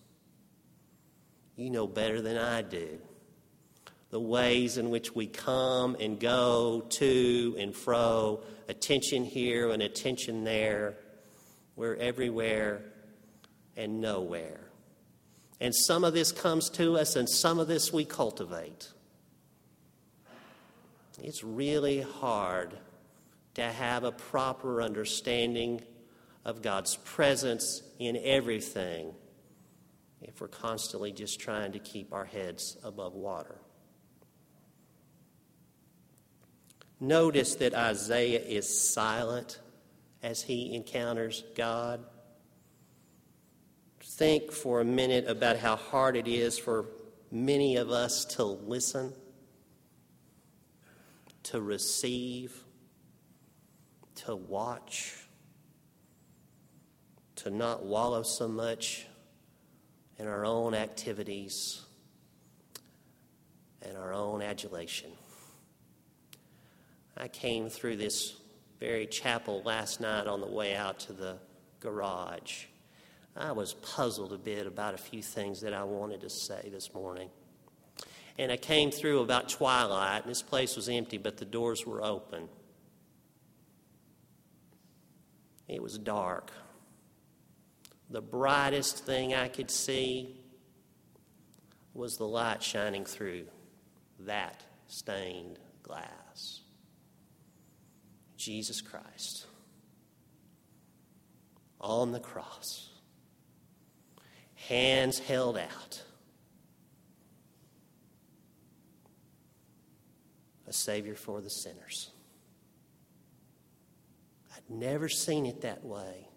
You 1.56 1.70
know 1.70 1.86
better 1.86 2.22
than 2.22 2.38
I 2.38 2.64
do 2.64 3.00
the 4.10 4.20
ways 4.20 4.78
in 4.78 4.92
which 4.92 5.16
we 5.16 5.26
come 5.26 5.98
and 6.00 6.20
go 6.20 6.86
to 6.88 7.56
and 7.58 7.76
fro, 7.76 8.44
attention 8.70 9.26
here 9.26 9.72
and 9.72 9.82
attention 9.82 10.44
there. 10.44 10.96
We're 11.76 11.96
everywhere 11.96 12.84
and 13.76 14.02
nowhere. 14.02 14.60
And 15.60 15.74
some 15.74 16.04
of 16.04 16.14
this 16.14 16.32
comes 16.32 16.70
to 16.72 16.96
us, 16.96 17.16
and 17.16 17.28
some 17.28 17.58
of 17.58 17.68
this 17.68 17.92
we 17.92 18.06
cultivate. 18.06 18.90
It's 21.20 21.44
really 21.44 22.02
hard 22.02 22.78
to 23.56 23.64
have 23.64 24.04
a 24.04 24.12
proper 24.12 24.84
understanding 24.84 25.82
of 26.46 26.62
God's 26.62 26.98
presence 26.98 27.82
in 28.00 28.18
everything 28.22 29.14
if 30.22 30.42
we're 30.42 30.48
constantly 30.48 31.12
just 31.12 31.40
trying 31.40 31.72
to 31.74 31.80
keep 31.80 32.14
our 32.14 32.26
heads 32.26 32.78
above 32.84 33.14
water. 33.14 33.58
Notice 37.00 37.56
that 37.56 37.74
Isaiah 37.74 38.40
is 38.40 38.94
silent 38.94 39.60
as 40.22 40.42
he 40.42 40.74
encounters 40.74 41.44
God. 41.56 42.04
Think 44.02 44.52
for 44.52 44.80
a 44.80 44.86
minute 44.86 45.28
about 45.28 45.58
how 45.58 45.76
hard 45.76 46.16
it 46.16 46.28
is 46.28 46.58
for 46.58 46.86
many 47.30 47.76
of 47.76 47.90
us 47.90 48.26
to 48.26 48.44
listen, 48.44 49.14
to 51.44 51.62
receive, 51.62 52.64
to 54.16 54.36
watch 54.36 55.23
to 57.44 57.50
not 57.50 57.84
wallow 57.84 58.24
so 58.24 58.48
much 58.48 59.06
in 60.18 60.28
our 60.28 60.46
own 60.46 60.74
activities 60.74 61.82
and 63.82 63.98
our 63.98 64.14
own 64.14 64.42
adulation. 64.42 65.12
I 67.18 67.28
came 67.28 67.68
through 67.68 67.98
this 67.98 68.38
very 68.80 69.06
chapel 69.06 69.62
last 69.66 70.00
night 70.00 70.26
on 70.26 70.40
the 70.40 70.48
way 70.48 70.74
out 70.74 71.00
to 71.02 71.14
the 71.14 71.38
garage. 71.82 72.64
I 73.36 73.52
was 73.52 73.74
puzzled 73.74 74.32
a 74.32 74.38
bit 74.38 74.66
about 74.66 74.94
a 74.94 74.98
few 74.98 75.22
things 75.22 75.60
that 75.62 75.74
I 75.74 75.84
wanted 75.84 76.22
to 76.22 76.30
say 76.30 76.70
this 76.72 76.94
morning. 76.94 77.30
And 78.40 78.54
I 78.54 78.58
came 78.58 78.90
through 78.90 79.20
about 79.20 79.50
twilight, 79.50 80.22
and 80.22 80.32
this 80.32 80.42
place 80.42 80.78
was 80.78 80.88
empty, 80.88 81.18
but 81.18 81.38
the 81.38 81.46
doors 81.46 81.86
were 81.86 82.02
open. 82.02 82.48
It 85.68 85.84
was 85.84 85.98
dark 85.98 86.54
the 88.14 88.22
brightest 88.22 89.06
thing 89.06 89.34
I 89.34 89.48
could 89.48 89.72
see 89.72 90.36
was 91.96 92.16
the 92.16 92.28
light 92.28 92.62
shining 92.62 93.06
through 93.06 93.48
that 94.20 94.64
stained 94.88 95.58
glass. 95.82 96.62
Jesus 98.38 98.82
Christ 98.82 99.48
on 101.82 102.12
the 102.12 102.20
cross, 102.20 102.92
hands 104.54 105.18
held 105.18 105.58
out. 105.58 106.04
A 110.68 110.74
Savior 110.74 111.16
for 111.16 111.42
the 111.42 111.50
sinners. 111.50 112.12
I'd 114.56 114.70
never 114.70 115.10
seen 115.10 115.48
it 115.48 115.62
that 115.62 115.84
way. 115.84 116.28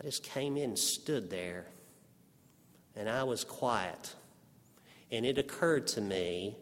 I 0.00 0.04
just 0.04 0.22
came 0.22 0.56
in 0.56 0.64
and 0.64 0.78
stood 0.78 1.30
there, 1.30 1.66
and 2.94 3.08
I 3.08 3.24
was 3.24 3.44
quiet. 3.44 4.14
And 5.10 5.26
it 5.26 5.38
occurred 5.38 5.86
to 5.88 6.00
me 6.00 6.56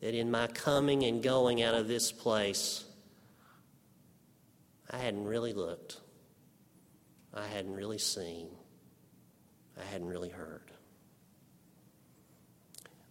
that 0.00 0.14
in 0.14 0.30
my 0.30 0.46
coming 0.46 1.04
and 1.04 1.22
going 1.22 1.62
out 1.62 1.74
of 1.74 1.88
this 1.88 2.12
place, 2.12 2.84
I 4.90 4.98
hadn't 4.98 5.24
really 5.24 5.52
looked. 5.52 5.98
I 7.32 7.46
hadn't 7.46 7.74
really 7.74 7.98
seen. 7.98 8.48
I 9.80 9.84
hadn't 9.84 10.08
really 10.08 10.30
heard. 10.30 10.70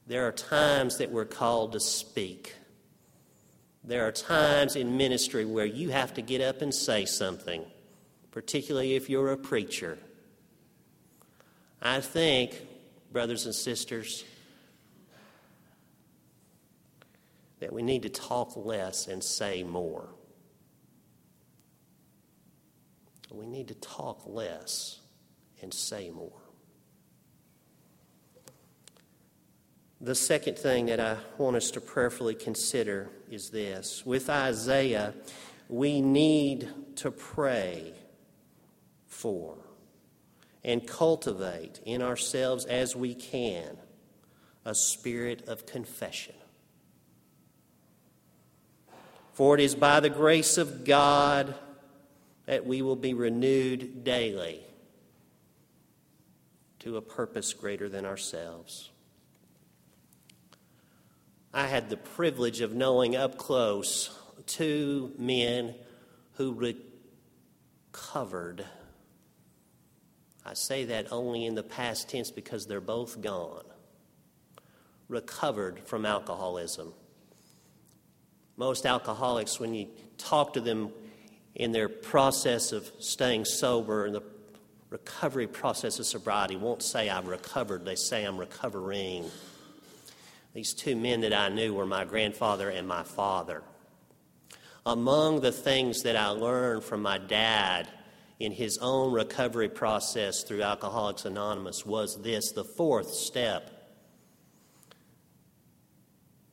There 0.07 0.27
are 0.27 0.31
times 0.31 0.97
that 0.97 1.11
we're 1.11 1.25
called 1.25 1.73
to 1.73 1.79
speak. 1.79 2.55
There 3.83 4.07
are 4.07 4.11
times 4.11 4.75
in 4.75 4.97
ministry 4.97 5.45
where 5.45 5.65
you 5.65 5.89
have 5.89 6.13
to 6.15 6.21
get 6.21 6.41
up 6.41 6.61
and 6.61 6.73
say 6.73 7.05
something, 7.05 7.63
particularly 8.31 8.95
if 8.95 9.09
you're 9.09 9.31
a 9.31 9.37
preacher. 9.37 9.97
I 11.81 12.01
think, 12.01 12.55
brothers 13.11 13.45
and 13.45 13.55
sisters, 13.55 14.23
that 17.59 17.73
we 17.73 17.81
need 17.81 18.03
to 18.03 18.09
talk 18.09 18.55
less 18.55 19.07
and 19.07 19.23
say 19.23 19.63
more. 19.63 20.09
We 23.31 23.45
need 23.45 23.67
to 23.67 23.75
talk 23.75 24.23
less 24.25 24.99
and 25.61 25.73
say 25.73 26.09
more. 26.09 26.31
The 30.01 30.15
second 30.15 30.57
thing 30.57 30.85
that 30.87 30.99
I 30.99 31.17
want 31.37 31.57
us 31.57 31.71
to 31.71 31.81
prayerfully 31.81 32.35
consider 32.35 33.09
is 33.29 33.49
this. 33.49 34.05
With 34.05 34.29
Isaiah, 34.29 35.13
we 35.67 36.01
need 36.01 36.69
to 36.97 37.11
pray 37.11 37.93
for 39.09 39.57
and 40.63 40.87
cultivate 40.87 41.81
in 41.85 42.01
ourselves 42.01 42.65
as 42.65 42.95
we 42.95 43.13
can 43.13 43.77
a 44.65 44.73
spirit 44.73 45.47
of 45.47 45.65
confession. 45.65 46.35
For 49.33 49.55
it 49.55 49.61
is 49.61 49.75
by 49.75 49.99
the 49.99 50.09
grace 50.09 50.57
of 50.57 50.85
God 50.85 51.55
that 52.45 52.65
we 52.65 52.81
will 52.81 52.95
be 52.95 53.13
renewed 53.13 54.03
daily 54.03 54.61
to 56.79 56.97
a 56.97 57.01
purpose 57.01 57.53
greater 57.53 57.87
than 57.89 58.05
ourselves. 58.05 58.89
I 61.53 61.67
had 61.67 61.89
the 61.89 61.97
privilege 61.97 62.61
of 62.61 62.73
knowing 62.73 63.15
up 63.15 63.37
close 63.37 64.15
two 64.45 65.13
men 65.17 65.75
who 66.33 66.53
recovered. 67.93 68.65
I 70.49 70.55
say 70.55 70.85
that 70.85 71.11
only 71.11 71.45
in 71.45 71.53
the 71.53 71.61
past 71.61 72.09
tense 72.09 72.31
because 72.31 72.65
they're 72.65 72.81
both 72.81 73.21
gone. 73.21 73.65
Recovered 75.07 75.81
from 75.85 76.07
alcoholism. 76.07 76.91
Most 78.57 78.87
alcoholics, 78.87 79.59
when 79.59 79.75
you 79.75 79.89
talk 80.17 80.53
to 80.53 80.59
them 80.59 80.91
in 81.53 81.71
their 81.71 81.87
process 81.87 82.71
of 82.71 82.91
staying 82.97 83.45
sober 83.45 84.05
and 84.05 84.15
the 84.15 84.23
recovery 84.89 85.45
process 85.45 85.99
of 85.99 86.07
sobriety, 86.07 86.55
won't 86.55 86.81
say 86.81 87.11
I've 87.11 87.27
recovered, 87.27 87.85
they 87.85 87.95
say 87.95 88.23
I'm 88.23 88.39
recovering. 88.39 89.29
These 90.55 90.73
two 90.73 90.95
men 90.95 91.21
that 91.21 91.33
I 91.33 91.49
knew 91.49 91.75
were 91.75 91.85
my 91.85 92.05
grandfather 92.05 92.71
and 92.71 92.87
my 92.87 93.03
father. 93.03 93.61
Among 94.83 95.41
the 95.41 95.51
things 95.51 96.01
that 96.01 96.15
I 96.15 96.29
learned 96.29 96.83
from 96.83 97.03
my 97.03 97.19
dad 97.19 97.87
in 98.39 98.53
his 98.53 98.77
own 98.77 99.11
recovery 99.11 99.69
process 99.69 100.43
through 100.43 100.61
Alcoholics 100.61 101.25
Anonymous 101.25 101.85
was 101.85 102.21
this 102.21 102.51
the 102.51 102.63
fourth 102.63 103.09
step 103.13 103.69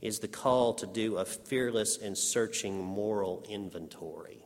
is 0.02 0.18
the 0.18 0.28
call 0.28 0.74
to 0.74 0.86
do 0.86 1.16
a 1.16 1.24
fearless 1.24 1.96
and 1.96 2.18
searching 2.18 2.82
moral 2.82 3.44
inventory. 3.48 4.44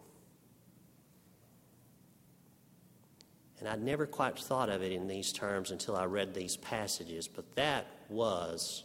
And 3.58 3.68
I'd 3.68 3.82
never 3.82 4.06
quite 4.06 4.38
thought 4.38 4.70
of 4.70 4.82
it 4.82 4.92
in 4.92 5.06
these 5.06 5.32
terms 5.32 5.70
until 5.70 5.96
I 5.96 6.04
read 6.04 6.32
these 6.32 6.56
passages, 6.56 7.28
but 7.28 7.56
that 7.56 7.86
was 8.08 8.84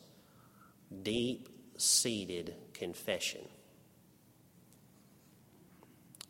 deep 1.03 1.47
seated 1.77 2.55
confession. 2.73 3.41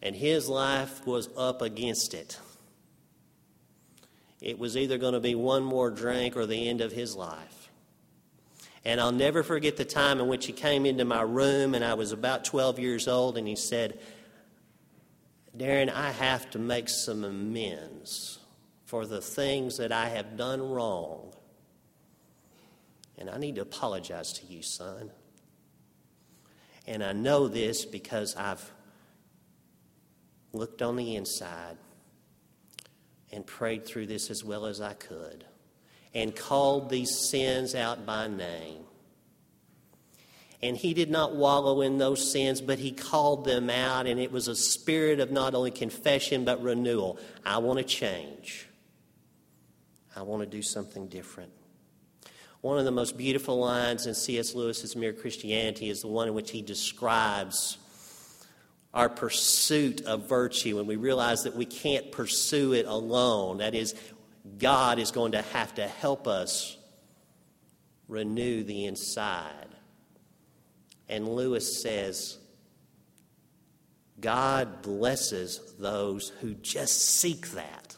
And 0.05 0.15
his 0.15 0.47
life 0.47 1.05
was 1.05 1.27
up 1.35 1.61
against 1.61 2.13
it. 2.13 2.39
It 4.39 4.57
was 4.57 4.77
either 4.77 4.97
going 4.97 5.15
to 5.15 5.19
be 5.19 5.35
one 5.35 5.63
more 5.63 5.89
drink 5.89 6.37
or 6.37 6.45
the 6.45 6.69
end 6.69 6.79
of 6.79 6.93
his 6.93 7.15
life. 7.15 7.69
And 8.85 9.01
I'll 9.01 9.11
never 9.11 9.43
forget 9.43 9.75
the 9.75 9.83
time 9.83 10.21
in 10.21 10.27
which 10.27 10.45
he 10.45 10.53
came 10.53 10.85
into 10.85 11.03
my 11.03 11.23
room, 11.23 11.73
and 11.73 11.83
I 11.83 11.95
was 11.95 12.13
about 12.13 12.45
12 12.45 12.79
years 12.79 13.07
old, 13.07 13.37
and 13.37 13.47
he 13.47 13.57
said, 13.57 13.99
Darren, 15.57 15.91
I 15.91 16.11
have 16.11 16.49
to 16.51 16.59
make 16.59 16.87
some 16.87 17.23
amends 17.23 18.39
for 18.85 19.05
the 19.05 19.21
things 19.21 19.77
that 19.77 19.91
I 19.91 20.07
have 20.09 20.37
done 20.37 20.61
wrong 20.61 21.35
and 23.17 23.29
I 23.29 23.37
need 23.37 23.55
to 23.55 23.61
apologize 23.61 24.33
to 24.33 24.45
you, 24.45 24.61
son. 24.61 25.11
And 26.87 27.03
I 27.03 27.13
know 27.13 27.47
this 27.47 27.85
because 27.85 28.35
I've 28.35 28.71
looked 30.55 30.81
on 30.81 30.95
the 30.95 31.15
inside 31.15 31.77
and 33.31 33.45
prayed 33.45 33.85
through 33.85 34.07
this 34.07 34.29
as 34.29 34.43
well 34.43 34.65
as 34.65 34.81
I 34.81 34.93
could 34.93 35.45
and 36.15 36.33
called 36.33 36.89
these 36.89 37.29
sins 37.29 37.75
out 37.75 38.05
by 38.05 38.27
name. 38.27 38.83
And 40.63 40.77
he 40.77 40.93
did 40.93 41.11
not 41.11 41.35
wallow 41.35 41.81
in 41.81 41.97
those 41.97 42.31
sins, 42.31 42.61
but 42.61 42.79
he 42.79 42.91
called 42.91 43.45
them 43.45 43.69
out, 43.69 44.07
and 44.07 44.19
it 44.19 44.31
was 44.31 44.47
a 44.47 44.55
spirit 44.55 45.19
of 45.19 45.29
not 45.29 45.53
only 45.53 45.69
confession 45.69 46.45
but 46.45 46.63
renewal. 46.63 47.19
I 47.45 47.57
want 47.57 47.77
to 47.79 47.83
change, 47.83 48.67
I 50.15 50.21
want 50.21 50.41
to 50.41 50.47
do 50.47 50.63
something 50.63 51.07
different. 51.07 51.51
One 52.61 52.79
of 52.79 52.85
the 52.85 52.91
most 52.91 53.15
beautiful 53.15 53.59
lines 53.59 54.07
in 54.07 54.15
C.S. 54.15 54.55
Lewis's 54.55 54.95
Mere 54.95 55.13
Christianity 55.13 55.89
is 55.89 56.01
the 56.01 56.07
one 56.07 56.29
in 56.29 56.33
which 56.33 56.49
he 56.49 56.63
describes 56.63 57.77
our 58.95 59.10
pursuit 59.10 60.01
of 60.05 60.27
virtue 60.27 60.79
and 60.79 60.88
we 60.88 60.95
realize 60.95 61.43
that 61.43 61.55
we 61.55 61.65
can't 61.65 62.12
pursue 62.12 62.73
it 62.73 62.88
alone. 62.88 63.60
That 63.60 63.75
is, 63.75 63.93
God 64.58 64.97
is 64.97 65.12
going 65.12 65.34
to 65.34 65.41
have 65.41 65.75
to 65.75 65.88
help 65.88 66.27
us 66.27 66.77
renew 68.08 68.63
the 68.63 68.86
inside. 68.86 69.67
And 71.08 71.27
Lewis 71.27 71.81
says, 71.84 72.39
God 74.19 74.81
blesses 74.81 75.75
those 75.77 76.29
who 76.41 76.55
just 76.55 77.19
seek 77.19 77.49
that, 77.51 77.95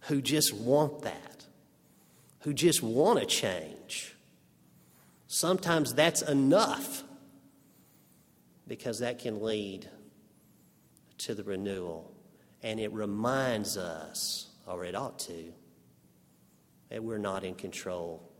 who 0.00 0.20
just 0.20 0.52
want 0.52 1.02
that 1.02 1.30
who 2.40 2.54
just 2.54 2.82
want 2.82 3.20
to 3.20 3.26
change. 3.26 4.16
Sometimes 5.26 5.94
that's 5.94 6.22
enough 6.22 7.04
because 8.66 9.00
that 9.00 9.18
can 9.18 9.42
lead 9.42 9.88
to 11.20 11.34
the 11.34 11.44
renewal. 11.44 12.12
And 12.62 12.78
it 12.78 12.92
reminds 12.92 13.76
us, 13.76 14.48
or 14.66 14.84
it 14.84 14.94
ought 14.94 15.18
to, 15.20 15.52
that 16.90 17.02
we're 17.02 17.18
not 17.18 17.44
in 17.44 17.54
control 17.54 18.30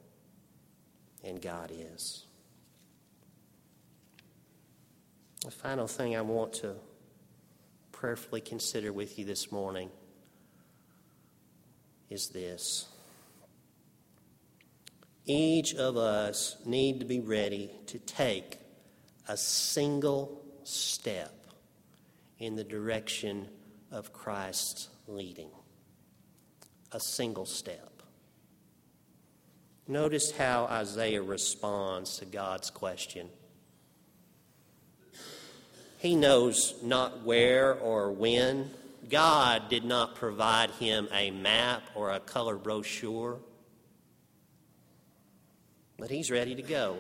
and 1.25 1.41
God 1.41 1.71
is. 1.73 2.25
The 5.45 5.51
final 5.51 5.87
thing 5.87 6.17
I 6.17 6.21
want 6.21 6.53
to 6.55 6.75
prayerfully 7.93 8.41
consider 8.41 8.93
with 8.93 9.19
you 9.19 9.25
this 9.25 9.51
morning 9.51 9.91
is 12.11 12.29
this. 12.29 12.87
Each 15.27 15.75
of 15.75 15.97
us 15.97 16.57
need 16.67 17.01
to 17.01 17.07
be 17.07 17.21
ready 17.21 17.71
to 17.87 17.99
take 17.99 18.59
a 19.29 19.37
single 19.37 20.43
step 20.65 21.40
in 22.41 22.57
the 22.57 22.65
direction 22.65 23.47
of 23.93 24.13
Christ's 24.13 24.89
leading. 25.07 25.51
A 26.91 26.99
single 26.99 27.47
step. 27.47 28.03
Notice 29.87 30.33
how 30.33 30.65
Isaiah 30.65 31.23
responds 31.23 32.19
to 32.19 32.25
God's 32.25 32.71
question. 32.71 33.29
He 35.99 36.17
knows 36.17 36.75
not 36.83 37.25
where 37.25 37.75
or 37.75 38.11
when. 38.11 38.71
God 39.11 39.69
did 39.69 39.85
not 39.85 40.15
provide 40.15 40.71
him 40.71 41.09
a 41.13 41.31
map 41.31 41.83
or 41.95 42.11
a 42.11 42.21
color 42.21 42.57
brochure. 42.57 43.39
But 45.99 46.11
he's 46.11 46.31
ready 46.31 46.55
to 46.55 46.63
go. 46.63 46.97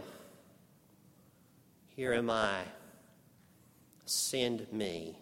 Here 1.96 2.12
am 2.12 2.29
I. 2.29 2.59
send 4.05 4.66
me. 4.72 5.16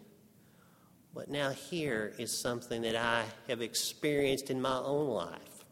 But 1.19 1.29
now 1.29 1.51
here 1.51 2.15
is 2.17 2.31
something 2.31 2.83
that 2.83 2.95
I 2.95 3.25
have 3.49 3.61
experienced 3.61 4.51
in 4.51 4.63
my 4.63 4.79
own 4.79 5.09
life. 5.09 5.65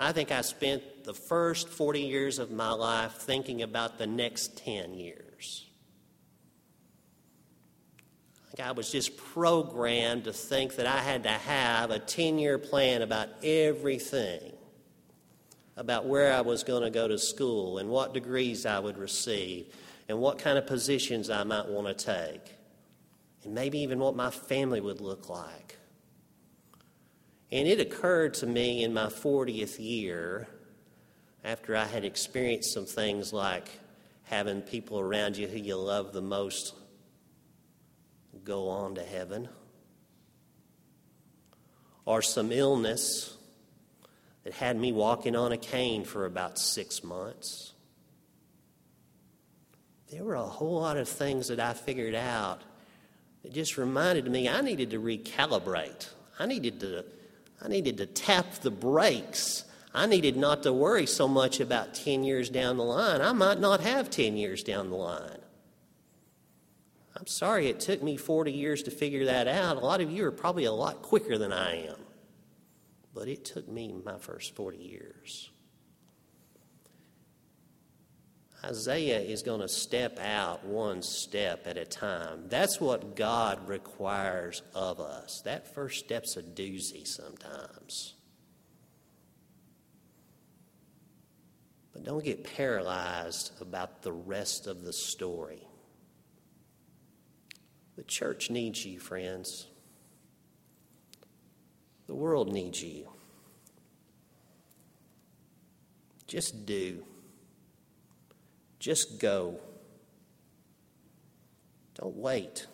I 0.00 0.10
think 0.10 0.32
I 0.32 0.40
spent 0.40 1.04
the 1.04 1.14
first 1.14 1.68
40 1.68 2.00
years 2.00 2.40
of 2.40 2.50
my 2.50 2.72
life 2.72 3.12
thinking 3.12 3.62
about 3.62 3.96
the 3.96 4.06
next 4.08 4.58
10 4.58 4.94
years. 4.94 5.64
I 8.60 8.72
was 8.72 8.90
just 8.90 9.16
programmed 9.16 10.24
to 10.24 10.32
think 10.32 10.74
that 10.74 10.86
I 10.86 10.98
had 10.98 11.22
to 11.22 11.28
have 11.28 11.92
a 11.92 12.00
10 12.00 12.40
year 12.40 12.58
plan 12.58 13.02
about 13.02 13.28
everything 13.44 14.54
about 15.76 16.04
where 16.04 16.32
I 16.32 16.40
was 16.40 16.64
going 16.64 16.82
to 16.82 16.90
go 16.90 17.06
to 17.06 17.16
school 17.16 17.78
and 17.78 17.88
what 17.88 18.12
degrees 18.12 18.66
I 18.66 18.80
would 18.80 18.98
receive 18.98 19.72
and 20.08 20.18
what 20.18 20.40
kind 20.40 20.58
of 20.58 20.66
positions 20.66 21.30
I 21.30 21.44
might 21.44 21.68
want 21.68 21.96
to 21.96 22.04
take 22.04 22.57
and 23.48 23.54
maybe 23.54 23.78
even 23.78 23.98
what 23.98 24.14
my 24.14 24.28
family 24.28 24.78
would 24.78 25.00
look 25.00 25.30
like. 25.30 25.78
And 27.50 27.66
it 27.66 27.80
occurred 27.80 28.34
to 28.34 28.46
me 28.46 28.84
in 28.84 28.92
my 28.92 29.06
40th 29.06 29.78
year, 29.78 30.48
after 31.42 31.74
I 31.74 31.86
had 31.86 32.04
experienced 32.04 32.74
some 32.74 32.84
things 32.84 33.32
like 33.32 33.70
having 34.24 34.60
people 34.60 35.00
around 35.00 35.38
you 35.38 35.48
who 35.48 35.56
you 35.56 35.76
love 35.76 36.12
the 36.12 36.20
most 36.20 36.74
go 38.44 38.68
on 38.68 38.96
to 38.96 39.02
heaven, 39.02 39.48
or 42.04 42.20
some 42.20 42.52
illness 42.52 43.34
that 44.44 44.52
had 44.52 44.76
me 44.76 44.92
walking 44.92 45.34
on 45.34 45.52
a 45.52 45.58
cane 45.58 46.04
for 46.04 46.26
about 46.26 46.58
six 46.58 47.02
months. 47.02 47.72
There 50.10 50.22
were 50.22 50.34
a 50.34 50.42
whole 50.42 50.82
lot 50.82 50.98
of 50.98 51.08
things 51.08 51.48
that 51.48 51.60
I 51.60 51.72
figured 51.72 52.14
out 52.14 52.60
that 53.42 53.52
just 53.52 53.76
reminded 53.76 54.30
me 54.30 54.48
I 54.48 54.60
needed 54.60 54.90
to 54.90 55.00
recalibrate. 55.00 56.08
I 56.38 56.46
needed 56.46 56.80
to, 56.80 57.04
I 57.62 57.68
needed 57.68 57.98
to 57.98 58.06
tap 58.06 58.54
the 58.60 58.70
brakes. 58.70 59.64
I 59.94 60.06
needed 60.06 60.36
not 60.36 60.62
to 60.64 60.72
worry 60.72 61.06
so 61.06 61.26
much 61.26 61.60
about 61.60 61.94
10 61.94 62.22
years 62.22 62.50
down 62.50 62.76
the 62.76 62.84
line. 62.84 63.20
I 63.20 63.32
might 63.32 63.58
not 63.58 63.80
have 63.80 64.10
10 64.10 64.36
years 64.36 64.62
down 64.62 64.90
the 64.90 64.96
line. 64.96 65.38
I'm 67.16 67.26
sorry 67.26 67.66
it 67.66 67.80
took 67.80 68.02
me 68.02 68.16
40 68.16 68.52
years 68.52 68.82
to 68.84 68.90
figure 68.90 69.24
that 69.24 69.48
out. 69.48 69.76
A 69.76 69.80
lot 69.80 70.00
of 70.00 70.12
you 70.12 70.24
are 70.26 70.30
probably 70.30 70.64
a 70.64 70.72
lot 70.72 71.02
quicker 71.02 71.36
than 71.36 71.52
I 71.52 71.86
am 71.86 71.96
but 73.18 73.26
it 73.26 73.44
took 73.44 73.66
me 73.66 73.92
my 74.04 74.16
first 74.16 74.54
40 74.54 74.78
years. 74.78 75.50
Isaiah 78.64 79.20
is 79.20 79.42
going 79.42 79.60
to 79.60 79.68
step 79.68 80.18
out 80.18 80.64
one 80.64 81.00
step 81.02 81.66
at 81.66 81.76
a 81.76 81.84
time. 81.84 82.48
That's 82.48 82.80
what 82.80 83.14
God 83.14 83.68
requires 83.68 84.62
of 84.74 84.98
us. 84.98 85.42
That 85.44 85.74
first 85.74 86.04
step's 86.04 86.36
a 86.36 86.42
doozy 86.42 87.06
sometimes. 87.06 88.14
But 91.92 92.02
don't 92.02 92.24
get 92.24 92.56
paralyzed 92.56 93.52
about 93.60 94.02
the 94.02 94.12
rest 94.12 94.66
of 94.66 94.82
the 94.82 94.92
story. 94.92 95.62
The 97.96 98.04
church 98.04 98.50
needs 98.50 98.84
you, 98.84 98.98
friends. 98.98 99.68
The 102.08 102.14
world 102.14 102.52
needs 102.52 102.82
you. 102.82 103.08
Just 106.26 106.66
do. 106.66 107.04
Just 108.78 109.18
go. 109.18 109.58
Don't 111.94 112.16
wait. 112.16 112.66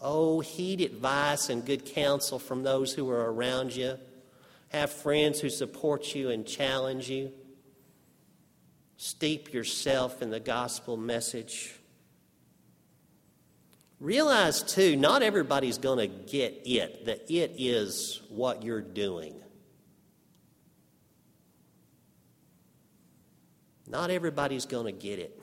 Oh, 0.00 0.40
heed 0.40 0.80
advice 0.80 1.48
and 1.48 1.64
good 1.64 1.84
counsel 1.86 2.38
from 2.38 2.62
those 2.62 2.92
who 2.92 3.08
are 3.08 3.32
around 3.32 3.74
you. 3.74 3.98
Have 4.68 4.90
friends 4.90 5.40
who 5.40 5.48
support 5.48 6.14
you 6.14 6.30
and 6.30 6.46
challenge 6.46 7.08
you. 7.08 7.32
Steep 8.96 9.52
yourself 9.52 10.22
in 10.22 10.30
the 10.30 10.40
gospel 10.40 10.96
message. 10.96 11.74
Realize, 14.00 14.62
too, 14.62 14.96
not 14.96 15.22
everybody's 15.22 15.78
going 15.78 15.98
to 15.98 16.08
get 16.08 16.62
it, 16.64 17.06
that 17.06 17.30
it 17.32 17.54
is 17.58 18.20
what 18.28 18.64
you're 18.64 18.80
doing. 18.80 19.34
Not 23.92 24.10
everybody's 24.10 24.66
going 24.66 24.86
to 24.86 24.92
get 24.92 25.20
it. 25.20 25.40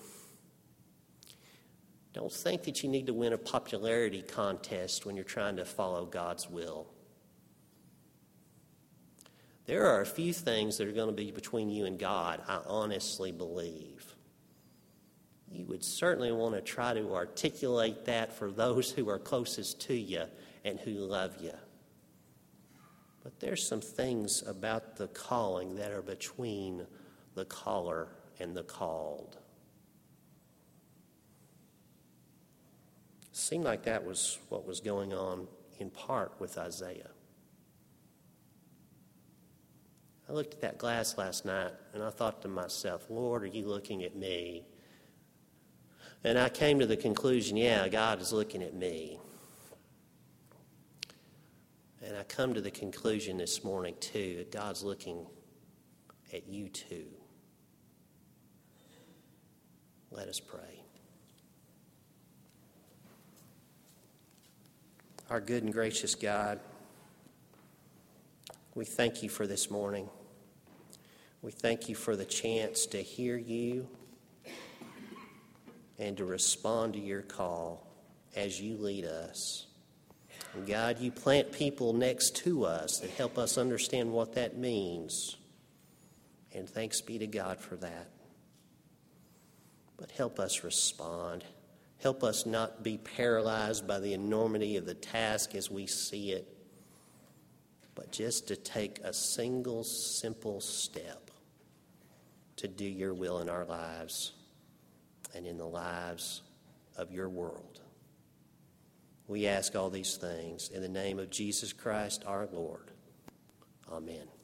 Don't 2.12 2.33
think 2.33 2.63
that 2.63 2.83
you 2.83 2.89
need 2.89 3.07
to 3.07 3.13
win 3.13 3.31
a 3.31 3.38
popularity 3.38 4.23
contest 4.23 5.05
when 5.05 5.15
you're 5.15 5.23
trying 5.23 5.55
to 5.57 5.65
follow 5.65 6.05
God's 6.05 6.49
will. 6.49 6.88
There 9.67 9.85
are 9.85 10.01
a 10.01 10.05
few 10.05 10.33
things 10.33 10.77
that 10.77 10.88
are 10.88 10.91
going 10.91 11.15
to 11.15 11.15
be 11.15 11.29
between 11.29 11.69
you 11.69 11.85
and 11.85 11.99
God, 11.99 12.41
I 12.47 12.59
honestly 12.65 13.31
believe 13.31 14.15
you 15.51 15.65
would 15.65 15.83
certainly 15.83 16.31
want 16.31 16.55
to 16.55 16.62
try 16.62 16.93
to 16.93 17.13
articulate 17.13 18.05
that 18.05 18.33
for 18.33 18.51
those 18.51 18.91
who 18.91 19.09
are 19.09 19.17
closest 19.17 19.81
to 19.81 19.95
you 19.95 20.23
and 20.63 20.79
who 20.79 20.91
love 20.91 21.38
you. 21.41 21.53
But 23.23 23.39
there's 23.39 23.65
some 23.65 23.81
things 23.81 24.43
about 24.45 24.95
the 24.95 25.07
calling 25.07 25.75
that 25.75 25.91
are 25.91 26.01
between 26.01 26.85
the 27.35 27.45
caller 27.45 28.09
and 28.39 28.56
the 28.56 28.63
called. 28.63 29.38
Seemed 33.32 33.63
like 33.63 33.84
that 33.84 34.06
was 34.06 34.39
what 34.49 34.65
was 34.65 34.80
going 34.80 35.13
on 35.13 35.47
in 35.80 35.89
part 35.89 36.34
with 36.39 36.58
Isaiah. 36.58 37.10
I 40.30 40.34
looked 40.34 40.54
at 40.54 40.62
that 40.62 40.78
glass 40.78 41.17
last 41.17 41.45
night 41.45 41.71
and 41.93 42.04
I 42.04 42.12
thought 42.12 42.41
to 42.43 42.47
myself, 42.47 43.06
Lord, 43.10 43.43
are 43.43 43.47
you 43.47 43.65
looking 43.65 44.04
at 44.04 44.15
me? 44.15 44.65
And 46.23 46.38
I 46.38 46.49
came 46.49 46.80
to 46.80 46.86
the 46.86 46.97
conclusion, 46.97 47.58
yeah, 47.58 47.88
God 47.88 48.21
is 48.21 48.34
looking 48.34 48.62
at 48.62 48.75
me. 48.75 49.19
And 52.06 52.15
I 52.17 52.23
come 52.23 52.54
to 52.54 52.62
the 52.62 52.71
conclusion 52.71 53.38
this 53.38 53.63
morning, 53.63 53.95
too, 53.99 54.36
that 54.38 54.52
God's 54.52 54.84
looking 54.84 55.25
at 56.34 56.47
you, 56.47 56.69
too. 56.69 57.08
Let 60.12 60.28
us 60.28 60.39
pray. 60.39 60.84
Our 65.30 65.39
good 65.39 65.63
and 65.63 65.72
gracious 65.72 66.15
God, 66.15 66.60
we 68.74 68.86
thank 68.86 69.22
you 69.22 69.30
for 69.30 69.45
this 69.45 69.69
morning. 69.69 70.10
We 71.41 71.52
thank 71.52 71.88
you 71.88 71.95
for 71.95 72.15
the 72.15 72.26
chance 72.26 72.88
to 72.88 72.98
hear 72.98 73.38
you 73.38 73.88
and 76.00 76.17
to 76.17 76.26
respond 76.26 76.93
to 76.93 77.00
your 77.00 77.22
call 77.22 77.86
as 78.36 78.60
you 78.60 78.78
lead 78.78 79.06
us. 79.06 79.67
And 80.56 80.65
God, 80.65 81.00
you 81.00 81.12
plant 81.12 81.52
people 81.52 81.93
next 81.93 82.36
to 82.38 82.65
us 82.65 82.98
that 83.00 83.12
help 83.12 83.38
us 83.38 83.58
understand 83.58 84.12
what 84.12 84.34
that 84.34 84.58
means. 84.58 85.38
And 86.54 86.67
thanks 86.67 87.02
be 87.02 87.19
to 87.19 87.28
God 87.28 87.60
for 87.60 87.76
that. 87.76 88.10
But 89.99 90.12
help 90.12 90.39
us 90.39 90.63
respond. 90.63 91.43
Help 92.01 92.23
us 92.23 92.45
not 92.45 92.83
be 92.83 92.97
paralyzed 92.97 93.85
by 93.85 93.99
the 93.99 94.13
enormity 94.13 94.77
of 94.77 94.85
the 94.85 94.93
task 94.93 95.53
as 95.53 95.69
we 95.69 95.85
see 95.85 96.31
it, 96.31 96.47
but 97.93 98.12
just 98.12 98.47
to 98.47 98.55
take 98.55 98.99
a 98.99 99.13
single 99.13 99.83
simple 99.83 100.62
step 100.62 101.29
to 102.55 102.67
do 102.69 102.85
your 102.85 103.13
will 103.13 103.39
in 103.39 103.49
our 103.49 103.65
lives 103.65 104.31
and 105.35 105.45
in 105.45 105.57
the 105.57 105.67
lives 105.67 106.41
of 106.95 107.12
your 107.12 107.27
world. 107.27 107.81
We 109.27 109.47
ask 109.47 109.75
all 109.75 109.89
these 109.89 110.15
things 110.15 110.69
in 110.69 110.81
the 110.81 110.89
name 110.89 111.19
of 111.19 111.29
Jesus 111.29 111.73
Christ 111.73 112.23
our 112.25 112.47
Lord. 112.51 112.91
Amen. 113.91 114.38